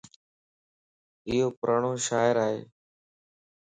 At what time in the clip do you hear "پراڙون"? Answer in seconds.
1.59-1.95